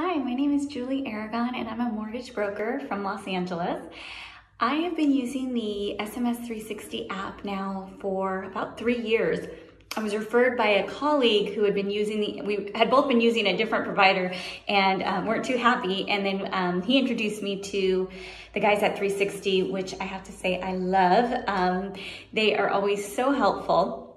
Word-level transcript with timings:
Hi, 0.00 0.16
my 0.16 0.32
name 0.32 0.54
is 0.54 0.68
Julie 0.68 1.08
Aragon 1.08 1.56
and 1.56 1.68
I'm 1.68 1.80
a 1.80 1.90
mortgage 1.90 2.32
broker 2.32 2.80
from 2.86 3.02
Los 3.02 3.26
Angeles. 3.26 3.82
I 4.60 4.74
have 4.74 4.96
been 4.96 5.10
using 5.10 5.52
the 5.52 5.96
SMS 5.98 6.36
360 6.36 7.10
app 7.10 7.44
now 7.44 7.90
for 7.98 8.44
about 8.44 8.78
three 8.78 9.00
years. 9.00 9.48
I 9.96 10.00
was 10.04 10.14
referred 10.14 10.56
by 10.56 10.68
a 10.68 10.88
colleague 10.88 11.52
who 11.52 11.64
had 11.64 11.74
been 11.74 11.90
using 11.90 12.20
the, 12.20 12.42
we 12.42 12.70
had 12.76 12.90
both 12.90 13.08
been 13.08 13.20
using 13.20 13.48
a 13.48 13.56
different 13.56 13.86
provider 13.86 14.32
and 14.68 15.02
um, 15.02 15.26
weren't 15.26 15.44
too 15.44 15.56
happy. 15.56 16.08
And 16.08 16.24
then 16.24 16.48
um, 16.52 16.80
he 16.80 16.96
introduced 16.96 17.42
me 17.42 17.60
to 17.62 18.08
the 18.54 18.60
guys 18.60 18.84
at 18.84 18.96
360, 18.96 19.64
which 19.64 19.96
I 20.00 20.04
have 20.04 20.22
to 20.22 20.32
say 20.32 20.60
I 20.60 20.74
love. 20.74 21.42
Um, 21.48 21.94
they 22.32 22.54
are 22.54 22.70
always 22.70 23.12
so 23.16 23.32
helpful. 23.32 24.07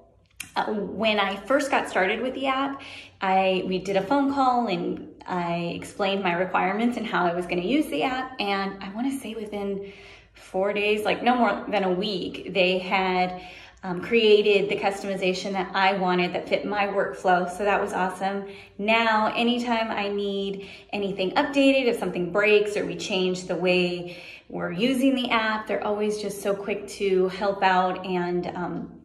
Uh, 0.56 0.66
when 0.66 1.20
I 1.20 1.36
first 1.36 1.72
got 1.72 1.90
started 1.90 2.22
with 2.22 2.34
the 2.34 2.48
app, 2.48 2.82
I 3.22 3.64
we 3.66 3.78
did 3.80 3.96
a 3.96 4.02
phone 4.02 4.34
call 4.34 4.68
and 4.68 5.08
I 5.26 5.74
explained 5.76 6.24
my 6.24 6.34
requirements 6.34 6.98
and 6.98 7.06
how 7.06 7.26
I 7.26 7.34
was 7.34 7.46
going 7.46 7.62
to 7.62 7.68
use 7.68 7.88
the 7.88 8.04
app. 8.04 8.36
And 8.40 8.84
I 8.84 8.90
want 8.94 9.12
to 9.12 9.18
say 9.18 9.34
within 9.34 9.94
four 10.34 10.74
days, 10.74 11.06
like 11.06 11.24
no 11.24 11.36
more 11.36 11.66
than 11.70 11.84
a 11.84 11.92
week, 11.92 12.54
they 12.54 12.80
had 12.80 13.42
um, 13.84 14.02
created 14.02 14.70
the 14.70 14.76
customization 14.76 15.54
that 15.54 15.72
I 15.74 15.94
wanted 15.94 16.34
that 16.34 16.48
fit 16.48 16.66
my 16.66 16.86
workflow. 16.88 17.50
So 17.50 17.64
that 17.64 17.82
was 17.82 17.94
awesome. 17.94 18.48
Now, 18.78 19.34
anytime 19.36 19.90
I 19.90 20.08
need 20.08 20.70
anything 20.94 21.32
updated, 21.32 21.86
if 21.86 21.98
something 21.98 22.32
breaks 22.32 22.78
or 22.78 22.86
we 22.86 22.96
change 22.96 23.46
the 23.48 23.56
way 23.56 24.22
we're 24.50 24.72
using 24.72 25.16
the 25.16 25.30
app, 25.32 25.66
they're 25.66 25.84
always 25.84 26.22
just 26.22 26.42
so 26.42 26.54
quick 26.54 26.88
to 26.90 27.30
help 27.30 27.64
out 27.64 28.06
and 28.06 28.48
um, 28.48 29.01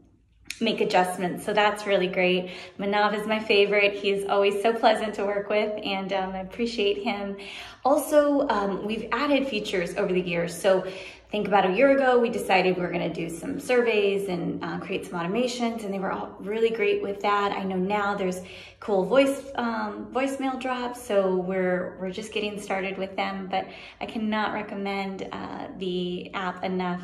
make 0.61 0.81
adjustments. 0.81 1.45
So 1.45 1.53
that's 1.53 1.87
really 1.87 2.07
great. 2.07 2.51
Manav 2.79 3.19
is 3.19 3.27
my 3.27 3.39
favorite. 3.39 3.95
He 3.95 4.11
is 4.11 4.27
always 4.29 4.63
so 4.63 4.73
pleasant 4.73 5.15
to 5.15 5.25
work 5.25 5.49
with 5.49 5.79
and 5.85 6.13
um, 6.13 6.33
I 6.33 6.39
appreciate 6.39 7.03
him. 7.03 7.37
Also, 7.85 8.49
um, 8.49 8.85
we've 8.85 9.09
added 9.13 9.47
features 9.47 9.97
over 9.97 10.13
the 10.13 10.21
years. 10.21 10.59
So 10.59 10.87
think 11.31 11.49
about 11.49 11.69
a 11.69 11.73
year 11.73 11.91
ago, 11.91 12.19
we 12.19 12.31
decided 12.31 12.77
we 12.77 12.85
are 12.85 12.91
gonna 12.91 13.13
do 13.13 13.29
some 13.29 13.59
surveys 13.59 14.29
and 14.29 14.63
uh, 14.63 14.79
create 14.79 15.07
some 15.07 15.19
automations 15.19 15.85
and 15.85 15.93
they 15.93 15.99
were 15.99 16.13
all 16.13 16.37
really 16.39 16.71
great 16.71 17.03
with 17.03 17.21
that. 17.23 17.53
I 17.53 17.65
know 17.65 17.77
now 17.77 18.15
there's 18.15 18.41
cool 18.79 19.05
voice 19.05 19.51
um, 19.57 20.07
voicemail 20.13 20.61
drops, 20.61 21.03
so 21.03 21.37
we're, 21.37 21.97
we're 22.01 22.11
just 22.11 22.33
getting 22.33 22.61
started 22.61 22.97
with 22.97 23.17
them, 23.17 23.49
but 23.51 23.67
I 24.01 24.07
cannot 24.07 24.53
recommend 24.53 25.29
uh, 25.33 25.69
the 25.79 26.33
app 26.35 26.63
enough. 26.65 27.03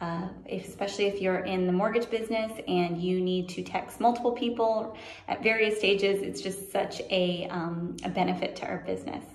Uh, 0.00 0.26
especially 0.50 1.04
if 1.04 1.22
you're 1.22 1.44
in 1.44 1.64
the 1.64 1.72
mortgage 1.72 2.10
business 2.10 2.50
and 2.66 3.00
you 3.00 3.20
need 3.20 3.48
to 3.48 3.62
text 3.62 4.00
multiple 4.00 4.32
people 4.32 4.96
at 5.28 5.40
various 5.44 5.78
stages, 5.78 6.22
it's 6.22 6.40
just 6.40 6.72
such 6.72 7.00
a, 7.08 7.46
um, 7.50 7.96
a 8.04 8.08
benefit 8.08 8.56
to 8.56 8.66
our 8.66 8.78
business. 8.78 9.24